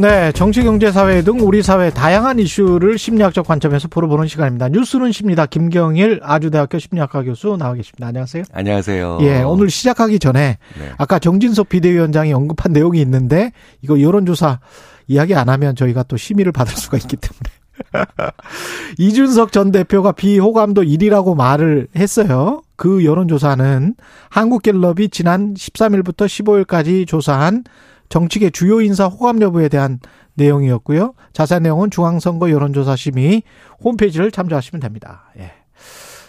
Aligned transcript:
네, 0.00 0.32
정치, 0.32 0.62
경제, 0.62 0.90
사회 0.90 1.20
등 1.20 1.40
우리 1.40 1.62
사회 1.62 1.90
다양한 1.90 2.38
이슈를 2.38 2.96
심리학적 2.96 3.46
관점에서 3.46 3.86
풀어보는 3.88 4.28
시간입니다. 4.28 4.70
뉴스는 4.70 5.12
십니다. 5.12 5.44
김경일 5.44 6.20
아주대학교 6.22 6.78
심리학과 6.78 7.22
교수 7.22 7.54
나와 7.58 7.74
계십니다. 7.74 8.06
안녕하세요. 8.06 8.44
안녕하세요. 8.50 9.18
예, 9.20 9.42
오늘 9.42 9.68
시작하기 9.68 10.18
전에 10.18 10.56
네. 10.78 10.90
아까 10.96 11.18
정진석 11.18 11.68
비대위원장이 11.68 12.32
언급한 12.32 12.72
내용이 12.72 12.98
있는데 13.02 13.52
이거 13.82 14.00
여론조사 14.00 14.60
이야기 15.06 15.34
안 15.34 15.50
하면 15.50 15.76
저희가 15.76 16.04
또 16.04 16.16
심의를 16.16 16.50
받을 16.50 16.74
수가 16.74 16.96
있기 16.96 17.18
때문에. 17.18 17.50
이준석 18.96 19.52
전 19.52 19.70
대표가 19.70 20.12
비호감도 20.12 20.80
1위라고 20.82 21.36
말을 21.36 21.88
했어요. 21.94 22.62
그 22.76 23.04
여론조사는 23.04 23.96
한국갤럽이 24.30 25.10
지난 25.10 25.52
13일부터 25.52 26.24
15일까지 26.24 27.06
조사한 27.06 27.64
정치계 28.10 28.50
주요 28.50 28.80
인사 28.82 29.06
호감 29.06 29.40
여부에 29.40 29.68
대한 29.68 30.00
내용이었고요. 30.34 31.14
자세한 31.32 31.62
내용은 31.62 31.90
중앙선거 31.90 32.50
여론조사심의 32.50 33.42
홈페이지를 33.82 34.30
참조하시면 34.30 34.80
됩니다. 34.80 35.30
예. 35.38 35.52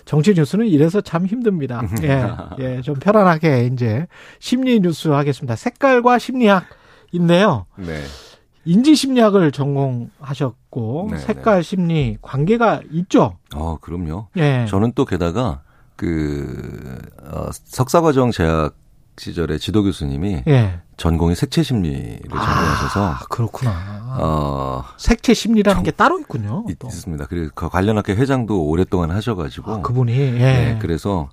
정치 0.06 0.34
뉴스는 0.34 0.68
이래서 0.68 1.02
참 1.02 1.26
힘듭니다. 1.26 1.82
예, 2.04 2.28
예, 2.60 2.82
좀 2.82 2.96
편안하게 2.96 3.70
이제 3.74 4.08
심리 4.40 4.80
뉴스 4.80 5.10
하겠습니다. 5.10 5.56
색깔과 5.56 6.20
심리학 6.20 6.66
있네요. 7.14 7.66
네. 7.78 8.02
인지 8.64 8.94
심리학을 8.94 9.52
전공하셨고 9.52 11.10
네, 11.12 11.18
색깔 11.18 11.64
심리 11.64 12.18
관계가 12.22 12.82
있죠. 12.92 13.38
어, 13.56 13.78
그럼요. 13.82 14.28
예. 14.38 14.66
저는 14.70 14.92
또 14.94 15.06
게다가 15.06 15.62
그 15.96 17.00
어, 17.24 17.50
석사 17.52 18.02
과정 18.02 18.30
재학 18.32 18.76
시절에 19.18 19.58
지도 19.58 19.84
교수님이 19.84 20.44
예. 20.48 20.80
전공이 20.98 21.36
색채 21.36 21.64
심리를 21.64 22.22
전공하셔서 22.30 23.06
아, 23.06 23.20
그렇구나. 23.30 24.18
어 24.20 24.84
색채 24.98 25.34
심리라는 25.34 25.84
게 25.84 25.92
따로 25.92 26.20
있군요. 26.20 26.66
있, 26.70 26.80
또. 26.80 26.88
있습니다. 26.88 27.26
그리고 27.28 27.52
그 27.54 27.70
관련 27.70 27.98
학회 27.98 28.14
회장도 28.14 28.64
오랫동안 28.66 29.12
하셔가지고 29.12 29.72
아, 29.72 29.82
그분이 29.82 30.14
예. 30.14 30.30
네, 30.30 30.80
그래서 30.82 31.30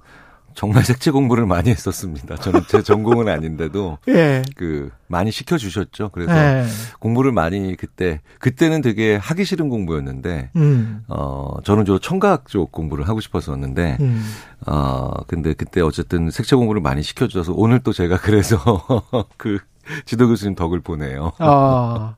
정말 0.59 0.85
색채 0.85 1.13
공부를 1.13 1.47
많이 1.47 1.71
했었습니다. 1.71 2.35
저는 2.35 2.63
제 2.67 2.83
전공은 2.83 3.29
아닌데도 3.29 3.99
예. 4.09 4.43
그 4.57 4.91
많이 5.07 5.31
시켜 5.31 5.57
주셨죠. 5.57 6.09
그래서 6.09 6.37
예. 6.37 6.65
공부를 6.99 7.31
많이 7.31 7.77
그때 7.77 8.21
그때는 8.41 8.83
되게 8.83 9.15
하기 9.15 9.45
싫은 9.45 9.69
공부였는데 9.69 10.51
음. 10.57 11.05
어 11.07 11.59
저는 11.63 11.85
저 11.85 12.01
청각 12.01 12.49
쪽 12.49 12.73
공부를 12.73 13.07
하고 13.07 13.21
싶었었는데 13.21 13.99
음. 14.01 14.25
어 14.67 15.13
근데 15.29 15.55
그때 15.55 15.81
어쨌든 15.81 16.29
색채 16.29 16.57
공부를 16.57 16.83
많이 16.83 17.05
시켜줘서 17.05 17.53
오늘 17.55 17.79
또 17.79 17.93
제가 17.93 18.17
그래서 18.17 18.59
그 19.39 19.61
지도 20.05 20.29
교수님 20.29 20.55
덕을 20.55 20.81
보네요. 20.81 21.33
아, 21.39 22.17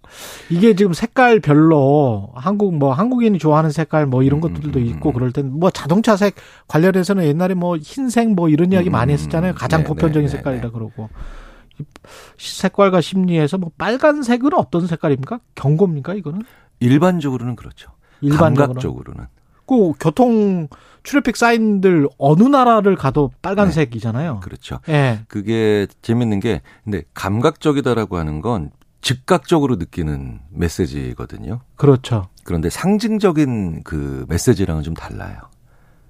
이게 0.48 0.74
지금 0.74 0.92
색깔별로 0.92 2.30
한국 2.34 2.74
뭐 2.74 2.92
한국인이 2.92 3.38
좋아하는 3.38 3.70
색깔 3.70 4.06
뭐 4.06 4.22
이런 4.22 4.38
음, 4.38 4.54
것들도 4.54 4.78
음, 4.78 4.86
있고 4.86 5.10
음. 5.10 5.14
그럴 5.14 5.32
땐 5.32 5.50
뭐 5.50 5.70
자동차 5.70 6.16
색 6.16 6.36
관련해서는 6.68 7.24
옛날에 7.24 7.54
뭐 7.54 7.76
흰색 7.76 8.32
뭐 8.32 8.48
이런 8.48 8.72
이야기 8.72 8.90
음, 8.90 8.92
많이 8.92 9.12
했었잖아요. 9.12 9.54
가장 9.54 9.80
네, 9.82 9.86
보편적인 9.86 10.26
네, 10.26 10.30
네, 10.30 10.36
색깔이라 10.36 10.64
네. 10.64 10.70
그러고. 10.70 11.08
이 11.78 11.84
색깔과 12.36 13.00
심리에서 13.00 13.56
뭐 13.56 13.70
빨간색은 13.78 14.52
어떤 14.54 14.86
색깔입니까? 14.86 15.40
경고입니까 15.54 16.14
이거는? 16.14 16.42
일반적으로는 16.80 17.56
그렇죠. 17.56 17.92
일반적으로. 18.20 18.66
감각적으로는 18.66 19.26
그 19.70 19.92
교통 20.00 20.66
트래픽 21.04 21.36
사인들 21.36 22.08
어느 22.18 22.42
나라를 22.42 22.96
가도 22.96 23.30
빨간색이잖아요. 23.40 24.40
그렇죠. 24.40 24.80
예. 24.88 25.20
그게 25.28 25.86
재밌는 26.02 26.40
게 26.40 26.60
근데 26.82 27.04
감각적이다라고 27.14 28.16
하는 28.16 28.40
건 28.40 28.72
즉각적으로 29.00 29.76
느끼는 29.76 30.40
메시지거든요. 30.50 31.60
그렇죠. 31.76 32.26
그런데 32.42 32.68
상징적인 32.68 33.84
그 33.84 34.26
메시지랑은 34.28 34.82
좀 34.82 34.94
달라요. 34.94 35.38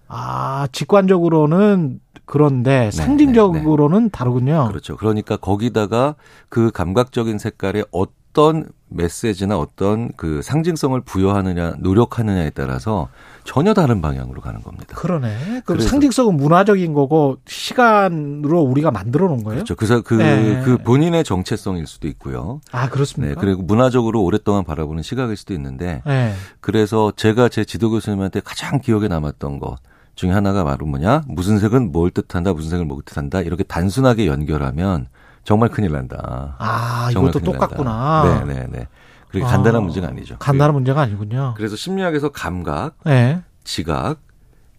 아, 0.09 0.67
직관적으로는 0.73 2.01
그런데 2.25 2.91
상징적으로는 2.91 4.09
다르군요. 4.09 4.69
그렇죠. 4.69 4.97
그러니까 4.97 5.37
거기다가 5.37 6.15
그 6.49 6.71
감각적인 6.71 7.37
색깔에 7.37 7.85
어떤 7.93 8.71
메시지나 8.91 9.59
어떤 9.59 10.11
그 10.17 10.43
상징성을 10.43 11.01
부여하느냐, 11.03 11.77
노력하느냐에 11.79 12.51
따라서 12.51 13.09
전혀 13.45 13.73
다른 13.73 14.03
방향으로 14.03 14.41
가는 14.41 14.61
겁니다. 14.63 14.95
그러네. 14.97 15.37
그럼 15.39 15.63
그래서- 15.65 15.89
상징성은 15.89 16.37
문화적인 16.37 16.93
거고 16.93 17.39
시간으로 17.47 18.61
우리가 18.61 18.91
만들어 18.91 19.29
놓은 19.29 19.45
거예요? 19.45 19.57
그렇죠. 19.59 19.75
그래서 19.77 20.03
그, 20.03 20.15
네. 20.15 20.61
그 20.65 20.77
본인의 20.79 21.25
정체성일 21.25 21.87
수도 21.87 22.09
있고요. 22.09 22.61
아, 22.73 22.85
네. 22.85 22.91
그렇습니까? 22.91 23.41
그리고 23.41 23.63
문화적으로 23.63 24.23
오랫동안 24.23 24.65
바라보는 24.65 25.03
시각일 25.03 25.37
수도 25.37 25.55
있는데 25.55 26.03
네. 26.05 26.35
그래서 26.61 27.13
제가 27.17 27.49
제 27.49 27.65
지도 27.65 27.91
교수님한테 27.91 28.41
가장 28.41 28.81
기억에 28.81 29.09
남았던 29.09 29.59
것 29.61 29.77
중에 30.17 30.31
하나가 30.31 30.65
바로 30.65 30.85
뭐냐? 30.87 31.23
무슨 31.29 31.59
색은 31.59 31.93
뭘 31.93 32.11
뜻한다, 32.11 32.53
무슨 32.53 32.71
색을 32.71 32.85
뭘 32.85 33.01
뜻한다. 33.05 33.41
이렇게 33.41 33.63
단순하게 33.65 34.27
연결하면 34.27 35.07
정말 35.45 35.69
큰일 35.69 35.93
난다. 35.93 36.57
아, 36.59 37.09
정말 37.13 37.31
이것도 37.31 37.45
똑같구나. 37.45 38.45
네, 38.47 38.55
네, 38.55 38.67
네. 38.71 38.89
그렇게 39.29 39.47
간단한 39.47 39.83
문제가 39.83 40.09
아니죠. 40.09 40.37
간단한 40.39 40.75
문제가 40.75 41.03
아니군요. 41.03 41.55
그래서 41.57 41.77
심리학에서 41.77 42.31
감각, 42.31 42.97
네. 43.05 43.41
지각, 43.65 44.21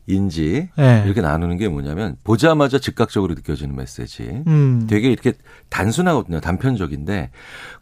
인지 0.08 0.70
네. 0.76 1.04
이렇게 1.06 1.22
나누는 1.22 1.58
게 1.58 1.70
뭐냐면 1.70 2.18
보자마자 2.24 2.80
즉각적으로 2.80 3.34
느껴지는 3.36 3.76
메시지. 3.76 4.44
음. 4.48 4.88
되게 4.90 5.12
이렇게 5.12 5.34
단순하거든요. 5.70 6.42
단편적인데 6.42 7.30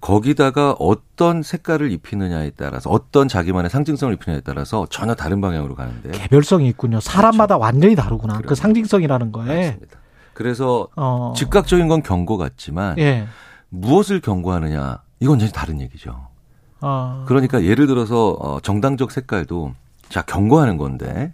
거기다가 0.02 0.74
어떤 0.74 1.42
색깔을 1.42 1.92
입히느냐에 1.92 2.52
따라서 2.52 2.90
어떤 2.90 3.28
자기만의 3.28 3.70
상징성을 3.70 4.14
입히느냐에 4.14 4.42
따라서 4.42 4.86
전혀 4.90 5.16
다른 5.16 5.42
방향으로 5.42 5.76
가는데 5.76 6.12
개별성이 6.12 6.68
있군요. 6.68 7.00
사람마다 7.00 7.58
완전히 7.58 7.96
다르구나. 7.96 8.36
그 8.36 8.42
그럼요. 8.42 8.56
상징성이라는 8.56 9.32
거에. 9.32 9.68
맞습니다. 9.68 9.99
그래서 10.34 10.88
어. 10.96 11.34
즉각적인 11.36 11.88
건 11.88 12.04
경고 12.04 12.38
같지만 12.38 12.98
예. 13.00 13.28
무엇을 13.70 14.22
경고하느냐 14.22 15.02
이건 15.20 15.34
완전히 15.34 15.52
다른 15.52 15.82
얘기죠. 15.82 16.28
어. 16.82 17.26
그러니까 17.28 17.64
예를 17.64 17.88
들어서 17.88 18.30
어, 18.32 18.60
정당적 18.62 19.12
색깔도 19.12 19.74
자 20.10 20.22
경고하는 20.22 20.78
건데 20.78 21.34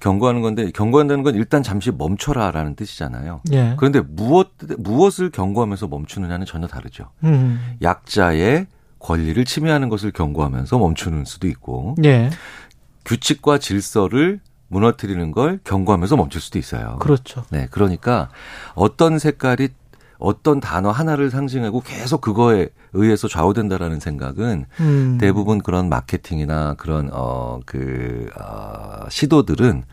경고하는 0.00 0.42
건데 0.42 0.70
경고한다는 0.70 1.24
건 1.24 1.34
일단 1.34 1.62
잠시 1.62 1.90
멈춰라라는 1.90 2.76
뜻이잖아요. 2.76 3.40
예. 3.52 3.74
그런데 3.76 4.00
무엇 4.00 4.50
무엇을 4.78 5.30
경고하면서 5.30 5.88
멈추느냐는 5.88 6.46
전혀 6.46 6.66
다르죠. 6.66 7.10
음. 7.24 7.76
약자의 7.82 8.66
권리를 9.00 9.44
침해하는 9.44 9.88
것을 9.88 10.10
경고하면서 10.12 10.78
멈추는 10.78 11.24
수도 11.24 11.48
있고 11.48 11.96
예. 12.04 12.30
규칙과 13.04 13.58
질서를 13.58 14.40
무너뜨리는 14.68 15.32
걸 15.32 15.60
경고하면서 15.64 16.16
멈출 16.16 16.40
수도 16.40 16.58
있어요. 16.58 16.96
그렇죠. 17.00 17.44
네, 17.50 17.68
그러니까 17.70 18.28
어떤 18.74 19.18
색깔이 19.18 19.68
어떤 20.18 20.60
단어 20.60 20.90
하나를 20.90 21.30
상징하고 21.30 21.80
계속 21.80 22.20
그거에 22.20 22.68
의해서 22.92 23.28
좌우된다라는 23.28 24.00
생각은 24.00 24.66
음. 24.80 25.18
대부분 25.20 25.60
그런 25.60 25.88
마케팅이나 25.88 26.74
그런 26.74 27.08
어그 27.12 28.28
어, 28.40 29.08
시도들은 29.08 29.84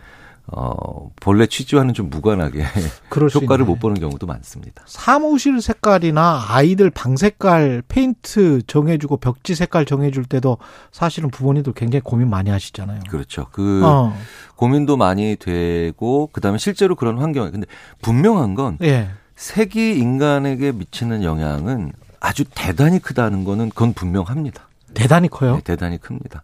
어 0.48 1.10
본래 1.20 1.48
취지와는 1.48 1.94
좀 1.94 2.10
무관하게 2.10 2.64
효과를. 3.34 3.66
못 3.66 3.80
보는 3.80 4.00
경우도 4.00 4.28
많습니다. 4.28 4.84
사무실 4.86 5.60
색깔이나 5.60 6.46
아이들 6.50 6.92
방 6.92 7.18
색깔 7.18 7.82
페인트 7.88 8.62
정해주고 8.68 9.18
벽지 9.18 9.56
색깔 9.56 9.86
정해줄 9.86 10.26
때도 10.26 10.58
사실은 10.92 11.32
부모님들 11.32 11.74
굉장히 11.74 12.02
고민 12.02 12.30
많이 12.30 12.52
하시잖아요. 12.52 13.00
그렇죠. 13.10 13.48
그 13.52 13.82
어, 13.84 14.16
고민도 14.56 14.98
많이 14.98 15.36
되고 15.36 16.30
그다음에 16.32 16.60
실제로 16.60 16.96
그런 16.96 17.18
환경에 17.18 17.50
근데 17.50 17.66
분명한 18.04 18.54
건 18.54 18.78
예, 18.84 19.10
색이 19.36 19.98
인간에게 19.98 20.72
미치는 20.72 21.24
영향은 21.24 21.92
아주 22.20 22.44
대단히 22.54 23.00
크다는 23.00 23.44
거는 23.44 23.70
그건 23.70 23.94
분명합니다. 23.94 24.68
대단히 24.94 25.28
커요. 25.28 25.56
네, 25.56 25.62
대단히 25.62 25.98
큽니다. 25.98 26.42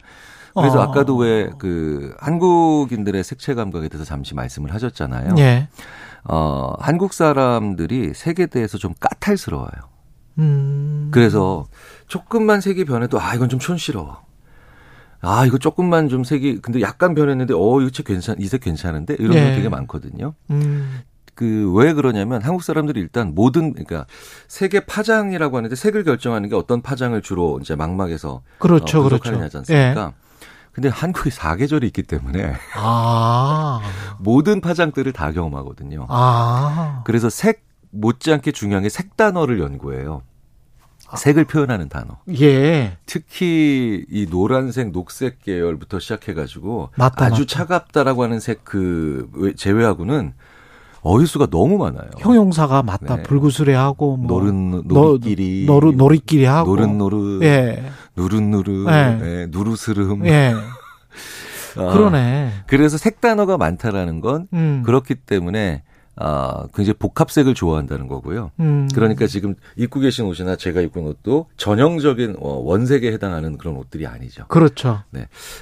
그래서 0.56 0.80
어. 0.80 0.84
아까도 0.84 1.16
왜 1.18 1.50
그 1.58 2.14
한국인들의 2.20 3.24
색채 3.24 3.54
감각에 3.54 3.88
대해서 3.90 4.06
잠시 4.06 4.36
말씀을 4.36 4.74
하셨잖아요. 4.74 5.36
예, 5.38 5.68
어, 6.24 6.74
한국 6.80 7.14
사람들이 7.14 8.14
색에 8.14 8.48
대해서 8.48 8.78
좀 8.78 8.94
까탈스러워요. 9.00 9.70
음, 10.40 11.10
그래서 11.12 11.66
조금만 12.08 12.62
색이 12.62 12.86
변해도 12.86 13.20
아 13.20 13.36
이건 13.36 13.50
좀 13.50 13.60
촌스러워. 13.60 14.22
아 15.22 15.46
이거 15.46 15.58
조금만 15.58 16.10
좀 16.10 16.24
색이 16.24 16.62
근데 16.62 16.82
약간 16.82 17.14
변했는데 17.14 17.54
어 17.56 17.80
이거 17.82 17.90
책 17.92 18.06
괜찮 18.08 18.36
이 18.40 18.48
색 18.48 18.62
괜찮은데 18.62 19.16
이런 19.20 19.34
예. 19.36 19.50
거 19.50 19.56
되게 19.56 19.70
많거든요. 19.70 20.34
음, 20.50 21.02
그왜 21.36 21.94
그러냐면 21.94 22.42
한국 22.42 22.64
사람들이 22.64 23.00
일단 23.00 23.34
모든 23.36 23.74
그러니까 23.74 24.06
세계 24.48 24.80
파장이라고 24.80 25.58
하는데 25.58 25.76
색을 25.76 26.04
결정하는 26.06 26.50
게 26.50 26.56
어떤 26.56 26.82
파장을 26.82 27.20
주로 27.22 27.60
이제 27.62 27.76
망막에서 27.76 28.42
그렇죠, 28.58 29.02
어, 29.02 29.04
그렇죠. 29.04 29.22
분석하느냐지 29.24 29.58
않습니까? 29.58 30.14
근데 30.72 30.88
한국이 30.90 31.30
사계절이 31.32 31.86
있기 31.88 32.04
때문에 32.04 32.54
아, 32.76 33.82
모든 34.20 34.62
파장들을 34.62 35.12
다 35.14 35.32
경험하거든요. 35.32 36.06
아, 36.10 37.02
그래서 37.06 37.30
색 37.30 37.64
못지않게 37.92 38.52
중요한 38.54 38.84
게 38.84 38.90
색 38.90 39.18
단어를 39.18 39.60
연구해요. 39.60 40.22
색을 41.18 41.44
표현하는 41.44 41.90
단어. 41.90 42.20
예, 42.40 42.98
특히 43.06 44.06
이 44.10 44.28
노란색, 44.30 44.92
녹색 44.92 45.42
계열부터 45.44 46.00
시작해가지고 46.00 46.92
맞다, 46.96 47.26
아주 47.26 47.42
맞다. 47.42 47.46
차갑다라고 47.48 48.24
하는 48.24 48.40
색 48.40 48.62
그 48.64 49.54
제외하고는 49.58 50.34
어휘수가 51.02 51.48
너무 51.48 51.78
많아요. 51.78 52.10
형용사가 52.20 52.84
맞다. 52.84 53.18
네. 53.18 53.24
불구스레하고 53.24 54.18
뭐 54.18 54.28
노른 54.28 54.84
노리끼리, 54.86 55.66
노르 55.66 55.92
노리끼리 55.92 56.46
하고 56.46 56.70
노릇노릇, 56.76 57.42
예, 57.44 57.84
누른 58.16 58.52
누르, 58.52 58.86
네. 58.86 59.20
예, 59.24 59.48
누르스름. 59.50 60.26
예, 60.28 60.54
아, 61.78 61.94
그러네. 61.94 62.52
그래서 62.68 62.98
색 62.98 63.20
단어가 63.22 63.58
많다라는 63.58 64.22
건 64.22 64.48
음, 64.54 64.84
그렇기 64.86 65.16
때문에 65.16 65.84
아 66.18 66.68
굉장히 66.76 66.96
복합색을 67.00 67.54
좋아한다는 67.56 68.08
거고요. 68.08 68.52
음, 68.60 68.88
그러니까 68.94 69.26
지금 69.28 69.56
입고 69.78 70.02
계신 70.02 70.26
옷이나 70.26 70.56
제가 70.56 70.82
입고 70.82 71.00
있는 71.00 71.12
옷도 71.14 71.48
전형적인 71.58 72.36
어, 72.40 72.62
원색에 72.64 73.12
해당하는 73.12 73.58
그런 73.58 73.76
옷들이 73.78 74.06
아니죠. 74.06 74.46
그렇죠. 74.50 75.02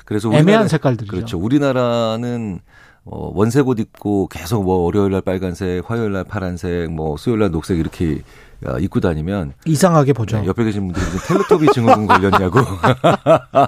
그래서 0.06 0.28
애매한 0.30 0.64
우리나라- 0.64 0.68
색깔들이죠. 0.68 1.12
그렇죠. 1.12 1.38
우리나라는 1.40 2.60
어, 3.06 3.32
원색 3.34 3.68
옷 3.68 3.80
입고 3.80 4.28
계속 4.28 4.64
뭐 4.64 4.78
월요일 4.84 5.12
날 5.12 5.22
빨간색, 5.22 5.90
화요일 5.90 6.12
날 6.14 6.24
파란색, 6.24 6.92
뭐 6.92 7.18
수요일 7.18 7.40
날 7.40 7.52
녹색 7.52 7.80
이렇게 7.80 8.22
어, 8.66 8.78
입고 8.78 9.00
다니면 9.00 9.54
이상하게 9.66 10.14
보죠. 10.14 10.40
네, 10.40 10.48
옆에 10.48 10.64
계신 10.64 10.88
분들이 10.88 11.06
텔레토비 11.28 11.68
증후군 11.74 12.08
걸렸냐고 12.08 12.60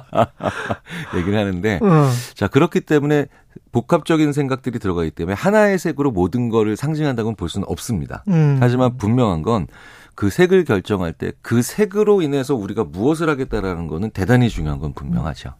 얘기를 1.15 1.37
하는데 1.39 1.79
어, 1.81 2.09
자 2.33 2.47
그렇기 2.47 2.81
때문에 2.81 3.27
복합적인 3.71 4.33
생각들이 4.33 4.79
들어가기 4.79 5.11
때문에 5.11 5.33
하나의 5.35 5.79
색으로 5.79 6.11
모든 6.11 6.49
거를 6.49 6.75
상징한다고는 6.75 7.35
볼 7.35 7.47
수는 7.49 7.65
없습니다. 7.69 8.23
음, 8.27 8.57
하지만 8.59 8.97
분명한 8.97 9.41
건 9.43 9.67
그 10.13 10.29
색을 10.29 10.65
결정할 10.65 11.13
때 11.13 11.31
그 11.41 11.61
색으로 11.61 12.21
인해서 12.21 12.53
우리가 12.53 12.83
무엇을 12.83 13.29
하겠다라는 13.29 13.87
거는 13.87 14.11
대단히 14.11 14.49
중요한 14.49 14.77
건 14.79 14.93
분명하죠. 14.93 15.53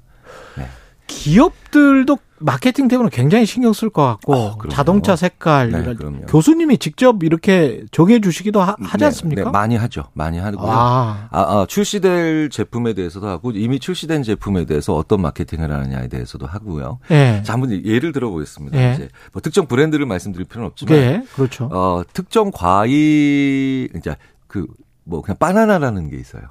기업들도 1.12 2.18
마케팅 2.40 2.88
때문에 2.88 3.10
굉장히 3.12 3.46
신경 3.46 3.72
쓸 3.74 3.92
것 3.92 4.04
같고 4.04 4.34
어. 4.34 4.58
자동차 4.72 5.16
색깔 5.16 5.70
네. 5.70 5.96
교수님이 6.28 6.80
직접 6.80 7.24
이렇게 7.24 7.84
정해 7.92 8.20
주시기도 8.20 8.62
하, 8.62 8.76
지 8.76 8.98
네, 8.98 9.06
않습니까? 9.06 9.44
네, 9.44 9.50
많이 9.52 9.76
하죠. 9.76 10.06
많이 10.14 10.40
하고요. 10.40 10.72
아, 10.72 11.28
아, 11.30 11.40
아, 11.40 11.66
출시될 11.68 12.50
제품에 12.50 12.94
대해서도 12.94 13.28
하고 13.28 13.52
이미 13.52 13.80
출시된 13.80 14.24
제품에 14.24 14.66
대해서 14.66 14.96
어떤 14.96 15.22
마케팅을 15.22 15.72
하느냐에 15.72 16.08
대해서도 16.08 16.48
하고요. 16.48 16.98
예. 17.12 17.44
자, 17.46 17.54
한번 17.54 17.72
예를 17.86 18.12
들어보겠습니다. 18.12 18.78
예. 18.80 18.94
이제 18.96 19.10
뭐 19.34 19.42
특정 19.42 19.68
브랜드를 19.68 20.08
말씀드릴 20.08 20.48
필요는 20.48 20.68
없지만 20.70 20.98
예, 20.98 21.24
그렇죠. 21.36 21.70
어, 21.72 22.02
특정 22.14 22.50
과일 22.52 23.90
이제 23.96 24.16
그 24.48 24.66
뭐 25.04 25.22
그냥 25.22 25.38
바나나라는 25.38 26.10
게 26.10 26.18
있어요. 26.18 26.44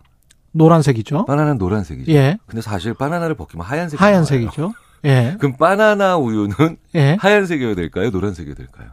노란색이죠. 0.52 1.26
바나나는 1.26 1.58
노란색이죠. 1.58 2.12
예. 2.12 2.38
근데 2.46 2.60
사실 2.60 2.94
바나나를 2.94 3.34
벗기면 3.36 3.64
하얀색이 3.64 4.02
하얀색이죠. 4.02 4.72
예. 5.04 5.36
그럼 5.38 5.56
바나나 5.56 6.16
우유는 6.16 6.76
예. 6.94 7.16
하얀색이어야 7.20 7.74
될까요? 7.74 8.10
노란색이어야 8.10 8.54
될까요? 8.54 8.90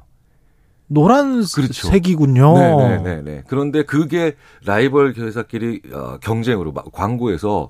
노란색이군요. 0.87 2.53
그렇죠. 2.53 2.87
네네네. 2.87 3.43
그런데 3.47 3.83
그게 3.83 4.35
라이벌 4.65 5.15
회사끼리 5.17 5.81
어, 5.93 6.17
경쟁으로 6.21 6.71
막 6.71 6.91
광고에서 6.91 7.69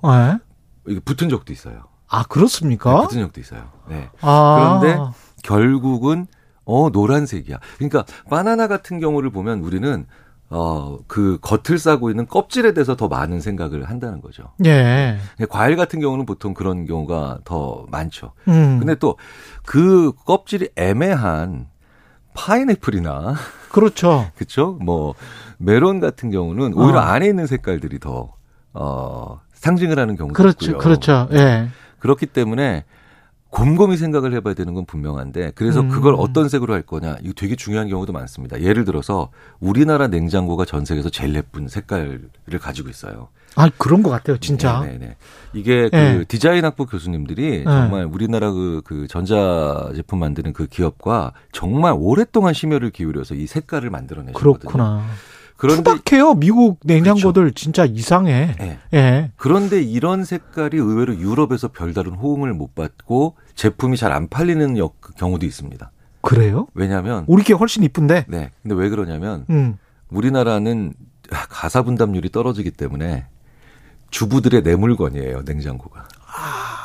예. 0.90 1.00
붙은 1.00 1.28
적도 1.28 1.52
있어요. 1.52 1.84
아, 2.08 2.22
네, 2.22 2.24
그렇습니까? 2.28 3.02
붙은 3.02 3.20
적도 3.20 3.40
있어요. 3.40 3.70
네. 3.88 4.08
아. 4.20 4.78
그런데 4.80 4.98
결국은 5.42 6.26
어 6.64 6.90
노란색이야. 6.90 7.58
그러니까 7.76 8.04
바나나 8.28 8.68
같은 8.68 9.00
경우를 9.00 9.30
보면 9.30 9.60
우리는 9.60 10.06
어 10.50 10.98
그 11.06 11.38
겉을 11.42 11.78
싸고 11.78 12.10
있는 12.10 12.26
껍질에 12.26 12.72
대해서 12.72 12.96
더 12.96 13.08
많은 13.08 13.40
생각을 13.40 13.84
한다는 13.84 14.20
거죠. 14.20 14.52
예. 14.64 15.18
과일 15.50 15.76
같은 15.76 16.00
경우는 16.00 16.24
보통 16.26 16.54
그런 16.54 16.86
경우가 16.86 17.40
더 17.44 17.84
많죠. 17.90 18.32
음. 18.48 18.78
근데 18.78 18.94
또 18.94 19.16
그 19.64 20.12
껍질이 20.24 20.70
애매한 20.76 21.66
파인애플이나 22.34 23.34
그렇죠. 23.70 24.30
그쵸? 24.36 24.78
뭐 24.80 25.14
메론 25.58 26.00
같은 26.00 26.30
경우는 26.30 26.72
오히려 26.74 26.98
어. 26.98 27.02
안에 27.02 27.26
있는 27.26 27.46
색깔들이 27.46 27.98
더 27.98 28.32
어, 28.72 29.40
상징을 29.52 29.98
하는 29.98 30.16
경우도 30.16 30.34
그렇죠. 30.34 30.66
있고요. 30.70 30.78
그렇죠. 30.82 31.28
예. 31.32 31.68
그렇기 31.98 32.26
때문에 32.26 32.84
곰곰이 33.50 33.96
생각을 33.96 34.34
해봐야 34.34 34.54
되는 34.54 34.74
건 34.74 34.84
분명한데 34.84 35.52
그래서 35.54 35.80
음. 35.80 35.88
그걸 35.88 36.14
어떤 36.18 36.48
색으로 36.48 36.74
할 36.74 36.82
거냐 36.82 37.16
이거 37.22 37.32
되게 37.34 37.56
중요한 37.56 37.88
경우도 37.88 38.12
많습니다. 38.12 38.60
예를 38.60 38.84
들어서 38.84 39.30
우리나라 39.58 40.06
냉장고가 40.06 40.64
전 40.64 40.84
세계에서 40.84 41.08
제일 41.10 41.34
예쁜 41.34 41.68
색깔을 41.68 42.28
가지고 42.60 42.90
있어요. 42.90 43.28
아, 43.56 43.70
그런 43.76 44.02
것 44.02 44.10
같아요, 44.10 44.36
진짜. 44.38 44.82
네네. 44.82 45.16
이게 45.52 45.88
그 45.88 45.96
네. 45.96 46.24
디자인 46.28 46.64
학부 46.64 46.86
교수님들이 46.86 47.58
네. 47.58 47.64
정말 47.64 48.04
우리나라 48.04 48.52
그, 48.52 48.82
그 48.84 49.08
전자 49.08 49.90
제품 49.96 50.20
만드는 50.20 50.52
그 50.52 50.66
기업과 50.66 51.32
정말 51.50 51.94
오랫동안 51.96 52.54
심혈을 52.54 52.90
기울여서 52.90 53.34
이 53.34 53.46
색깔을 53.46 53.90
만들어내셨거든요. 53.90 54.58
그렇구나. 54.58 55.04
그런데 55.58 55.82
투박해요. 55.82 56.34
미국 56.34 56.78
냉장고들 56.84 57.52
진짜 57.52 57.84
이상해. 57.84 58.54
네. 58.58 58.78
예. 58.94 59.32
그런데 59.36 59.82
이런 59.82 60.24
색깔이 60.24 60.76
의외로 60.76 61.14
유럽에서 61.16 61.68
별다른 61.68 62.12
호응을 62.14 62.54
못 62.54 62.74
받고 62.76 63.34
제품이 63.56 63.96
잘 63.96 64.12
안 64.12 64.28
팔리는 64.28 64.78
역- 64.78 65.00
경우도 65.16 65.44
있습니다. 65.44 65.90
그래요? 66.22 66.68
왜냐하면 66.74 67.24
우리 67.26 67.42
게 67.42 67.54
훨씬 67.54 67.82
이쁜데. 67.82 68.26
네. 68.28 68.50
근데 68.62 68.74
왜 68.76 68.88
그러냐면 68.88 69.44
음. 69.50 69.78
우리나라는 70.10 70.94
가사 71.28 71.82
분담률이 71.82 72.30
떨어지기 72.30 72.70
때문에 72.70 73.26
주부들의 74.10 74.62
내 74.62 74.76
물건이에요 74.76 75.42
냉장고가. 75.44 76.06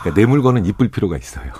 그러니까 0.01 0.19
내 0.19 0.25
물건은 0.25 0.65
이쁠 0.65 0.89
필요가 0.89 1.15
있어요. 1.17 1.51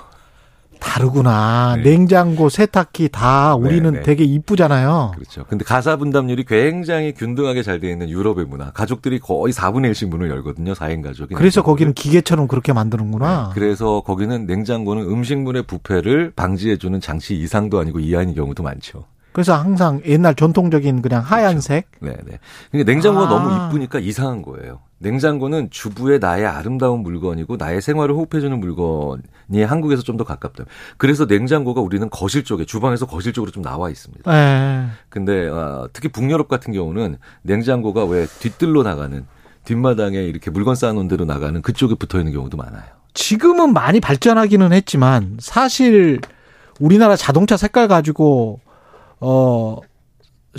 다르구나. 0.84 1.76
네. 1.76 1.90
냉장고, 1.90 2.48
세탁기 2.48 3.08
다 3.08 3.54
우리는 3.54 3.90
네. 3.92 4.02
되게 4.02 4.24
이쁘잖아요. 4.24 5.12
그렇죠. 5.14 5.44
근데 5.48 5.64
가사 5.64 5.96
분담률이 5.96 6.44
굉장히 6.44 7.12
균등하게 7.12 7.62
잘돼 7.62 7.90
있는 7.90 8.10
유럽의 8.10 8.44
문화. 8.44 8.70
가족들이 8.70 9.18
거의 9.18 9.52
4분의 9.52 9.90
1씩 9.92 10.08
문을 10.08 10.30
열거든요. 10.30 10.74
4인 10.74 11.02
가족이. 11.02 11.34
그래서 11.34 11.60
냉장고를. 11.60 11.62
거기는 11.62 11.92
기계처럼 11.94 12.46
그렇게 12.46 12.72
만드는구나. 12.72 13.52
네, 13.54 13.60
그래서 13.60 14.02
거기는 14.02 14.46
냉장고는 14.46 15.02
음식물의 15.04 15.64
부패를 15.64 16.32
방지해 16.36 16.76
주는 16.76 17.00
장치 17.00 17.34
이상도 17.36 17.80
아니고 17.80 18.00
이하인 18.00 18.34
경우도 18.34 18.62
많죠. 18.62 19.04
그래서 19.34 19.52
항상 19.56 20.00
옛날 20.06 20.36
전통적인 20.36 21.02
그냥 21.02 21.20
하얀색. 21.20 21.88
네, 21.98 22.10
네. 22.24 22.38
그러니까 22.70 22.92
냉장고가 22.92 23.26
아. 23.26 23.28
너무 23.28 23.66
이쁘니까 23.68 23.98
이상한 23.98 24.42
거예요. 24.42 24.78
냉장고는 24.98 25.70
주부의 25.70 26.20
나의 26.20 26.46
아름다운 26.46 27.00
물건이고 27.00 27.56
나의 27.56 27.82
생활을 27.82 28.14
호흡해주는 28.14 28.58
물건이 28.58 29.64
한국에서 29.66 30.02
좀 30.02 30.14
더 30.16 30.22
가깝다. 30.22 30.64
그래서 30.96 31.24
냉장고가 31.24 31.80
우리는 31.80 32.08
거실 32.10 32.44
쪽에 32.44 32.64
주방에서 32.64 33.06
거실 33.06 33.32
쪽으로 33.32 33.50
좀 33.50 33.64
나와 33.64 33.90
있습니다. 33.90 34.32
예. 34.32 34.86
근데 35.08 35.50
아, 35.52 35.88
특히 35.92 36.08
북유럽 36.08 36.46
같은 36.46 36.72
경우는 36.72 37.18
냉장고가 37.42 38.04
왜 38.04 38.26
뒷뜰로 38.38 38.84
나가는 38.84 39.26
뒷마당에 39.64 40.18
이렇게 40.18 40.52
물건 40.52 40.76
쌓아놓은 40.76 41.08
대로 41.08 41.24
나가는 41.24 41.60
그쪽에 41.60 41.96
붙어 41.96 42.18
있는 42.18 42.32
경우도 42.32 42.56
많아요. 42.56 42.84
지금은 43.14 43.72
많이 43.72 43.98
발전하기는 43.98 44.72
했지만 44.72 45.38
사실 45.40 46.20
우리나라 46.78 47.16
자동차 47.16 47.56
색깔 47.56 47.88
가지고 47.88 48.60
어 49.24 49.78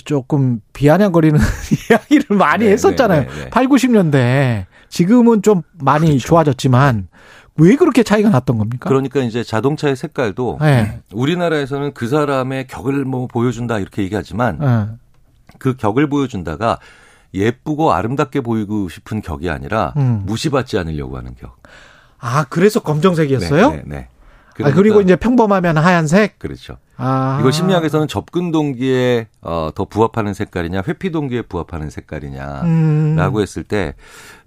조금 0.04 0.60
비아냥거리는 0.74 1.40
이야기를 1.90 2.36
많이 2.36 2.66
네, 2.66 2.72
했었잖아요. 2.72 3.22
네, 3.22 3.28
네, 3.28 3.44
네. 3.46 3.50
8, 3.50 3.68
90년대. 3.68 4.66
지금은 4.90 5.42
좀 5.42 5.62
많이 5.74 6.08
그렇죠. 6.08 6.28
좋아졌지만 6.28 7.08
왜 7.58 7.76
그렇게 7.76 8.04
차이가 8.04 8.30
났던 8.30 8.58
겁니까? 8.58 8.90
그러니까 8.90 9.22
이제 9.22 9.44
자동차의 9.44 9.96
색깔도 9.96 10.58
네. 10.62 11.02
우리나라에서는 11.14 11.94
그 11.94 12.08
사람의 12.08 12.68
격을 12.68 13.06
뭐 13.06 13.28
보여준다 13.28 13.80
이렇게 13.80 14.04
얘기하지만 14.04 14.60
예. 14.62 14.96
그 15.60 15.76
격을 15.76 16.10
보여준다가 16.10 16.80
예쁘고 17.34 17.94
아름답게 17.94 18.42
보이고 18.42 18.90
싶은 18.90 19.22
격이 19.22 19.50
아니라 19.50 19.94
음. 19.98 20.24
무시받지 20.26 20.78
않으려고 20.78 21.18
하는 21.18 21.36
격. 21.36 21.58
아, 22.20 22.46
그래서 22.50 22.80
검정색이었어요? 22.82 23.70
네, 23.70 23.76
네, 23.78 23.84
네. 23.86 24.08
아, 24.08 24.72
그리고 24.72 24.74
그러니까 24.76 25.02
이제 25.02 25.16
평범하면 25.16 25.78
하얀색? 25.78 26.40
그렇죠. 26.40 26.78
아. 26.98 27.38
이걸 27.40 27.52
심리학에서는 27.52 28.08
접근 28.08 28.52
동기에 28.52 29.28
어, 29.42 29.70
더 29.76 29.86
부합하는 29.86 30.34
색깔이냐, 30.34 30.84
회피 30.88 31.12
동기에 31.12 31.44
부합하는 31.44 31.90
색깔이냐라고 31.90 32.68
음. 32.68 33.42
했을 33.42 33.64
때 33.64 33.94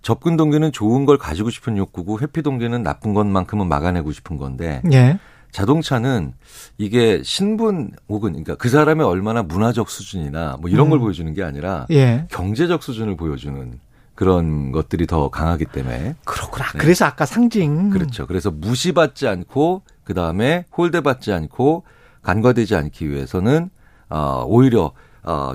접근 0.02 0.36
동기는 0.36 0.72
좋은 0.72 1.04
걸 1.06 1.18
가지고 1.18 1.50
싶은 1.50 1.76
욕구고 1.76 2.20
회피 2.20 2.42
동기는 2.42 2.82
나쁜 2.82 3.14
것만큼은 3.14 3.68
막아내고 3.68 4.12
싶은 4.12 4.38
건데 4.38 4.82
예. 4.92 5.18
자동차는 5.50 6.34
이게 6.76 7.22
신분 7.22 7.92
혹은 8.08 8.32
그러니까 8.32 8.54
그 8.56 8.68
사람의 8.68 9.06
얼마나 9.06 9.42
문화적 9.42 9.90
수준이나 9.90 10.58
뭐 10.60 10.70
이런 10.70 10.90
걸 10.90 10.98
음. 10.98 11.00
보여주는 11.00 11.32
게 11.34 11.42
아니라 11.42 11.86
예. 11.90 12.26
경제적 12.30 12.82
수준을 12.82 13.16
보여주는 13.16 13.78
그런 14.14 14.72
것들이 14.72 15.06
더 15.06 15.28
강하기 15.28 15.66
때문에 15.66 16.16
그렇구나. 16.24 16.72
네. 16.72 16.78
그래서 16.78 17.04
아까 17.04 17.24
상징. 17.24 17.90
그렇죠. 17.90 18.26
그래서 18.26 18.50
무시받지 18.50 19.28
않고 19.28 19.82
그 20.02 20.12
다음에 20.12 20.64
홀대받지 20.76 21.32
않고 21.32 21.84
간과되지 22.22 22.74
않기 22.74 23.10
위해서는 23.10 23.70
어, 24.10 24.44
오히려 24.46 24.92
어, 25.22 25.52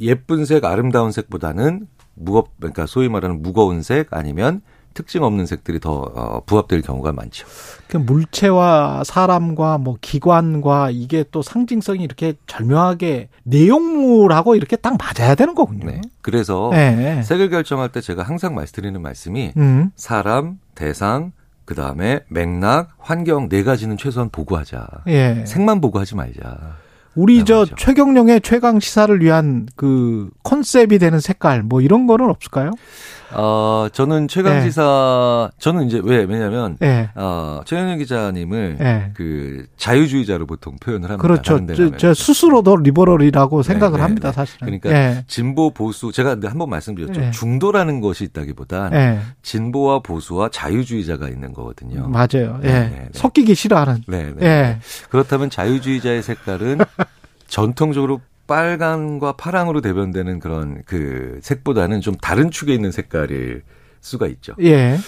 예쁜 0.00 0.44
색, 0.44 0.64
아름다운 0.64 1.12
색보다는 1.12 1.86
무겁 2.14 2.50
그러니까 2.58 2.86
소위 2.86 3.08
말하는 3.08 3.42
무거운 3.42 3.82
색 3.82 4.12
아니면 4.12 4.60
특징 4.94 5.22
없는 5.22 5.46
색들이 5.46 5.78
더 5.78 5.92
어, 5.92 6.40
부합될 6.44 6.82
경우가 6.82 7.12
많죠. 7.12 7.46
그 7.86 7.96
물체와 7.98 9.04
사람과 9.04 9.78
뭐 9.78 9.96
기관과 10.00 10.90
이게 10.90 11.24
또 11.30 11.40
상징성이 11.40 12.02
이렇게 12.02 12.34
절묘하게 12.48 13.28
내용물하고 13.44 14.56
이렇게 14.56 14.74
딱 14.74 14.96
맞아야 14.98 15.36
되는 15.36 15.54
거군요. 15.54 15.86
네. 15.86 16.00
그래서 16.20 16.70
네. 16.72 17.22
색을 17.22 17.50
결정할 17.50 17.90
때 17.90 18.00
제가 18.00 18.24
항상 18.24 18.56
말씀드리는 18.56 19.00
말씀이 19.00 19.52
음. 19.56 19.90
사람, 19.94 20.58
대상, 20.74 21.32
그 21.68 21.74
다음에 21.74 22.20
맥락, 22.28 22.94
환경 22.98 23.50
네 23.50 23.62
가지는 23.62 23.98
최소한 23.98 24.30
보고하자. 24.30 24.88
예. 25.08 25.44
색만 25.46 25.82
보고하지 25.82 26.14
말자. 26.16 26.78
우리 27.14 27.44
저 27.44 27.58
맞아. 27.58 27.74
최경령의 27.76 28.40
최강 28.40 28.80
시사를 28.80 29.20
위한 29.20 29.66
그 29.76 30.30
컨셉이 30.44 30.98
되는 30.98 31.20
색깔 31.20 31.62
뭐 31.62 31.82
이런 31.82 32.06
거는 32.06 32.30
없을까요? 32.30 32.70
어, 33.32 33.88
저는 33.92 34.28
최강시사, 34.28 35.50
저는 35.58 35.86
이제 35.86 36.00
왜, 36.02 36.24
왜냐면, 36.24 36.76
예. 36.82 37.10
어, 37.14 37.60
최현영 37.64 37.98
기자님을 37.98 38.78
예. 38.80 39.10
그 39.14 39.66
자유주의자로 39.76 40.46
보통 40.46 40.76
표현을 40.76 41.10
합니다. 41.10 41.22
그렇죠. 41.22 41.58
저. 41.74 41.96
저 41.96 42.14
스스로도 42.14 42.76
liberal이라고 42.76 43.62
생각을 43.62 43.98
네, 43.98 44.02
합니다, 44.02 44.30
네. 44.30 44.34
사실은. 44.34 44.66
그러니까 44.66 44.90
예. 44.90 45.24
진보 45.26 45.70
보수 45.70 46.12
제가 46.12 46.36
한번 46.44 46.70
말씀드렸죠. 46.70 47.20
예. 47.20 47.30
중도라는 47.30 48.00
것이 48.00 48.24
있다기보단 48.24 48.94
예. 48.94 49.20
진보와 49.42 50.00
보수와 50.00 50.48
자유주의자가 50.50 51.28
있는 51.28 51.52
거거든요. 51.52 52.08
맞아요. 52.08 52.60
예. 52.62 52.66
네, 52.66 52.72
네, 52.72 52.88
네. 52.90 53.08
섞이기 53.12 53.54
싫어하는. 53.54 54.04
네, 54.06 54.32
네. 54.36 54.46
예. 54.46 54.78
그렇다면 55.10 55.50
자유주의자의 55.50 56.22
색깔은 56.22 56.78
전통적으로 57.48 58.20
빨강과 58.48 59.32
파랑으로 59.32 59.80
대변되는 59.82 60.40
그런 60.40 60.82
그 60.86 61.38
색보다는 61.42 62.00
좀 62.00 62.16
다른 62.16 62.50
축에 62.50 62.74
있는 62.74 62.90
색깔일 62.90 63.62
수가 64.00 64.26
있죠. 64.26 64.54
예. 64.62 64.98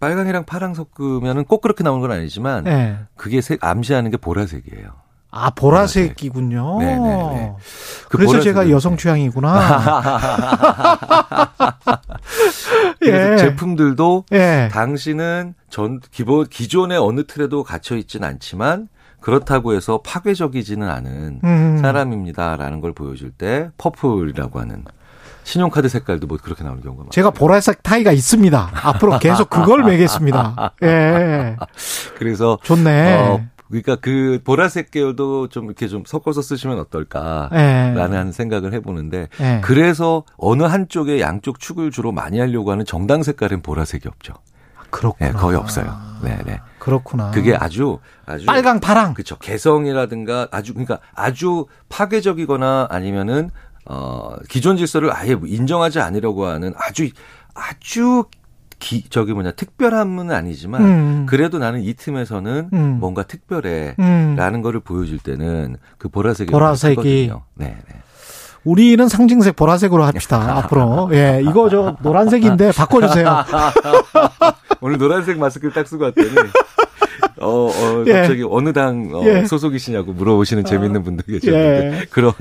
빨강이랑 0.00 0.44
파랑 0.44 0.74
섞으면은 0.74 1.44
꼭 1.44 1.60
그렇게 1.60 1.84
나오는 1.84 2.00
건 2.00 2.10
아니지만 2.10 2.66
예. 2.66 2.96
그게 3.16 3.40
색 3.40 3.62
암시하는 3.62 4.10
게 4.10 4.16
보라색이에요. 4.16 4.88
아, 5.30 5.50
보라색이군요. 5.50 6.78
네, 6.78 6.96
네, 6.96 6.98
네. 6.98 7.52
그 8.08 8.16
그래서 8.16 8.38
보라색은- 8.38 8.42
제가 8.42 8.70
여성 8.70 8.96
취향이구나. 8.96 9.60
그래서 12.98 13.32
예. 13.32 13.36
제품들도 13.36 14.24
예. 14.32 14.68
당신은 14.72 15.54
전 15.68 16.00
기본 16.10 16.46
기존의 16.46 16.96
어느 16.98 17.26
틀에도 17.26 17.64
갇혀 17.64 17.96
있진 17.96 18.24
않지만 18.24 18.88
그렇다고 19.26 19.74
해서 19.74 19.98
파괴적이지는 20.04 20.88
않은 20.88 21.40
음. 21.42 21.78
사람입니다라는 21.78 22.80
걸 22.80 22.92
보여줄 22.92 23.32
때 23.32 23.70
purple이라고 23.76 24.60
하는 24.60 24.84
신용카드 25.42 25.88
색깔도 25.88 26.28
뭐 26.28 26.38
그렇게 26.40 26.62
나오는 26.62 26.80
경우가 26.80 27.00
많아요. 27.00 27.10
제가 27.10 27.30
보라색 27.30 27.82
타이가 27.82 28.12
있습니다. 28.12 28.70
앞으로 28.84 29.18
계속 29.18 29.50
그걸 29.50 29.82
매겠습니다. 29.90 30.74
예. 30.84 31.56
그래서 32.16 32.60
좋네. 32.62 33.14
어 33.18 33.44
그러니까 33.66 33.96
그 33.96 34.38
보라색 34.44 34.92
계열도 34.92 35.48
좀 35.48 35.64
이렇게 35.64 35.88
좀 35.88 36.04
섞어서 36.06 36.40
쓰시면 36.40 36.78
어떨까라는 36.78 38.28
예. 38.28 38.32
생각을 38.32 38.74
해보는데 38.74 39.26
예. 39.40 39.60
그래서 39.64 40.22
어느 40.36 40.62
한쪽에 40.62 41.20
양쪽 41.20 41.58
축을 41.58 41.90
주로 41.90 42.12
많이 42.12 42.38
하려고 42.38 42.70
하는 42.70 42.84
정당 42.84 43.24
색깔은 43.24 43.62
보라색이 43.62 44.06
없죠. 44.06 44.34
그렇구나. 44.90 45.32
네, 45.32 45.36
거의 45.36 45.56
없어요. 45.56 45.92
네, 46.22 46.38
네. 46.46 46.60
그렇구나. 46.86 47.32
그게 47.32 47.52
아주 47.54 47.98
아주 48.26 48.46
빨강, 48.46 48.78
파랑. 48.78 49.12
그렇죠. 49.14 49.36
개성이라든가 49.38 50.46
아주 50.52 50.72
그러니까 50.72 51.00
아주 51.16 51.66
파괴적이거나 51.88 52.86
아니면은 52.90 53.50
어 53.86 54.36
기존 54.48 54.76
질서를 54.76 55.12
아예 55.12 55.36
인정하지 55.44 55.98
않으려고 55.98 56.46
하는 56.46 56.72
아주 56.78 57.08
아주 57.54 58.26
기 58.78 59.02
저기 59.10 59.32
뭐냐 59.32 59.52
특별함은 59.52 60.30
아니지만 60.30 60.82
음. 60.82 61.26
그래도 61.28 61.58
나는 61.58 61.82
이 61.82 61.92
틈에서는 61.94 62.70
음. 62.72 62.96
뭔가 63.00 63.24
특별해. 63.24 63.96
음. 63.98 64.34
라는 64.36 64.62
거를 64.62 64.78
보여줄 64.78 65.18
때는 65.18 65.78
그 65.98 66.08
보라색이 66.08 66.52
보라색이. 66.52 67.32
네, 67.54 67.66
네. 67.88 67.94
우리는 68.64 69.08
상징색 69.08 69.56
보라색으로 69.56 70.04
합시다. 70.06 70.58
앞으로. 70.58 71.08
예. 71.12 71.40
이거 71.42 71.68
저 71.68 71.96
노란색인데 72.02 72.72
바꿔주세요. 72.72 73.44
오늘 74.82 74.98
노란색 74.98 75.38
마스크를 75.38 75.72
딱 75.72 75.86
쓰고 75.88 76.04
왔더니 76.04 76.28
어, 77.40 77.68
어 77.68 78.04
예. 78.06 78.12
갑자기 78.12 78.44
어느 78.48 78.72
당 78.72 79.10
어, 79.12 79.22
예. 79.24 79.44
소속이시냐고 79.44 80.12
물어보시는 80.12 80.64
재밌는 80.64 81.02
분들 81.02 81.24
계셨는데 81.26 82.00
예. 82.00 82.04
그런 82.10 82.32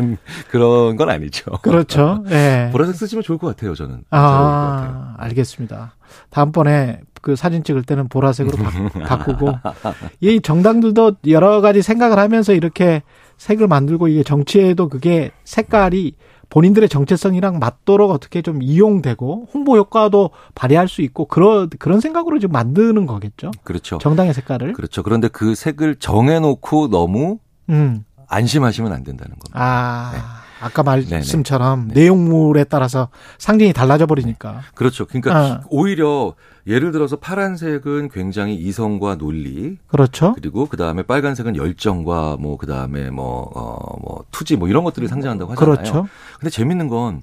그런 0.50 0.96
건 0.96 1.10
아니죠. 1.10 1.52
그렇죠. 1.62 2.24
예. 2.30 2.70
보라색 2.72 2.96
쓰시면 2.96 3.24
좋을 3.24 3.38
것 3.38 3.48
같아요. 3.48 3.76
저는 3.76 3.98
것 3.98 4.10
같아요. 4.10 4.40
아, 4.40 5.16
알겠습니다. 5.18 5.96
다음번에 6.30 7.02
그 7.22 7.36
사진 7.36 7.64
찍을 7.64 7.84
때는 7.84 8.08
보라색으로 8.08 8.64
바, 9.04 9.18
꾸고이 9.26 10.42
정당들도 10.42 11.18
여러 11.28 11.60
가지 11.60 11.82
생각을 11.82 12.20
하면서 12.20 12.54
이렇게 12.54 13.02
색을 13.38 13.68
만들고 13.68 14.08
이게 14.08 14.24
정치에도 14.24 14.90
그게 14.90 15.32
색깔이 15.44 16.14
본인들의 16.50 16.90
정체성이랑 16.90 17.60
맞도록 17.60 18.12
어떻게 18.12 18.42
좀 18.42 18.62
이용되고 18.62 19.48
홍보 19.54 19.78
효과도 19.78 20.32
발휘할 20.54 20.88
수 20.88 21.02
있고 21.02 21.26
그런 21.26 21.70
그런 21.80 22.00
생각으로 22.00 22.40
지금 22.40 22.54
만드는 22.54 23.06
거겠죠. 23.06 23.52
그렇죠. 23.64 23.98
정당의 23.98 24.34
색깔을. 24.34 24.74
그렇죠. 24.74 25.04
그런데 25.04 25.28
그 25.28 25.56
색을 25.56 25.96
정해놓고 25.96 26.90
너무 26.90 27.40
음. 27.70 28.06
안심하시면 28.28 28.92
안 28.92 29.04
된다는 29.04 29.38
겁니다. 29.38 29.52
아. 29.54 30.12
네. 30.14 30.45
아까 30.62 30.84
말씀처럼 30.84 31.90
내용물에 31.90 32.64
따라서 32.66 33.10
상징이 33.38 33.74
달라져 33.74 34.06
버리니까. 34.06 34.62
그렇죠. 34.74 35.06
그러니까 35.06 35.36
아. 35.36 35.62
오히려 35.70 36.34
예를 36.68 36.92
들어서 36.92 37.18
파란색은 37.18 38.10
굉장히 38.10 38.56
이성과 38.56 39.18
논리, 39.18 39.78
그렇죠. 39.88 40.34
그리고 40.34 40.66
그 40.66 40.78
다음에 40.78 41.04
빨간색은 41.04 41.56
열정과 41.58 42.38
뭐 42.40 42.58
그 42.58 42.66
다음에 42.68 43.10
뭐 43.12 43.52
어 43.54 43.98
뭐 44.02 44.24
투지 44.32 44.56
뭐 44.58 44.68
이런 44.68 44.84
것들을 44.84 45.08
상징한다고 45.08 45.52
하잖아요. 45.52 45.76
그렇죠. 45.76 46.08
근데 46.40 46.50
재밌는 46.50 46.88
건 46.88 47.22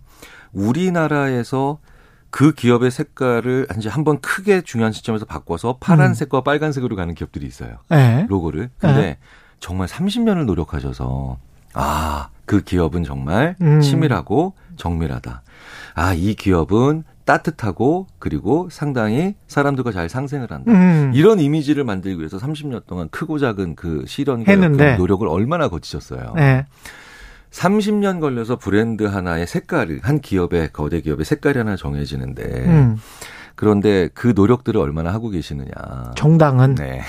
우리나라에서 0.52 1.78
그 2.30 2.52
기업의 2.52 2.90
색깔을 2.90 3.66
이제 3.76 3.88
한번 3.88 4.20
크게 4.20 4.62
중요한 4.62 4.92
시점에서 4.92 5.24
바꿔서 5.26 5.76
파란색과 5.80 6.38
음. 6.38 6.44
빨간색으로 6.44 6.96
가는 6.96 7.14
기업들이 7.14 7.46
있어요. 7.46 7.76
네. 7.90 8.26
로고를. 8.28 8.70
근데 8.78 9.00
네. 9.00 9.18
정말 9.60 9.86
30년을 9.86 10.44
노력하셔서 10.46 11.38
아, 11.74 12.28
그 12.44 12.62
기업은 12.62 13.04
정말 13.04 13.56
음. 13.60 13.80
치밀하고 13.80 14.54
정밀하다. 14.76 15.42
아, 15.94 16.14
이 16.14 16.34
기업은 16.34 17.04
따뜻하고 17.24 18.08
그리고 18.18 18.68
상당히 18.70 19.34
사람들과 19.46 19.92
잘 19.92 20.08
상생을 20.08 20.50
한다. 20.50 20.72
음. 20.72 21.12
이런 21.14 21.38
이미지를 21.38 21.84
만들기 21.84 22.18
위해서 22.18 22.36
30년 22.38 22.86
동안 22.86 23.08
크고 23.10 23.38
작은 23.38 23.76
그 23.76 24.04
실현과. 24.06 24.44
그 24.96 25.00
노력을 25.00 25.26
얼마나 25.28 25.68
거치셨어요. 25.68 26.34
네. 26.36 26.66
30년 27.50 28.20
걸려서 28.20 28.56
브랜드 28.56 29.04
하나의 29.04 29.46
색깔을 29.46 30.00
한 30.02 30.20
기업의 30.20 30.70
거대 30.72 31.00
기업의 31.00 31.24
색깔이 31.24 31.58
하나 31.58 31.76
정해지는데 31.76 32.42
음. 32.66 32.96
그런데 33.62 34.08
그 34.12 34.32
노력들을 34.34 34.80
얼마나 34.80 35.12
하고 35.12 35.28
계시느냐. 35.28 35.70
정당은 36.16 36.74
네. 36.74 37.00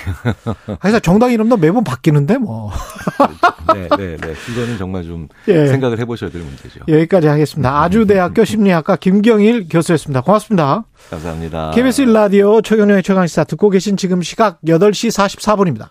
그래서 0.78 1.00
정당 1.00 1.32
이름도 1.32 1.56
매번 1.56 1.82
바뀌는데 1.82 2.38
뭐. 2.38 2.70
네, 3.74 3.88
네, 3.88 4.16
네. 4.16 4.34
이거는 4.52 4.78
정말 4.78 5.02
좀 5.02 5.26
예. 5.48 5.66
생각을 5.66 5.98
해보셔야 5.98 6.30
될 6.30 6.42
문제죠. 6.42 6.82
여기까지 6.86 7.26
하겠습니다. 7.26 7.82
아주대학교 7.82 8.44
심리학과 8.44 8.94
김경일 8.94 9.66
교수였습니다. 9.68 10.20
고맙습니다. 10.20 10.84
감사합니다. 11.10 11.72
KBS 11.72 12.04
1라디오 12.04 12.62
최경영의 12.62 13.02
최강시사 13.02 13.42
듣고 13.42 13.68
계신 13.70 13.96
지금 13.96 14.22
시각 14.22 14.60
8시 14.62 15.10
44분입니다. 15.10 15.82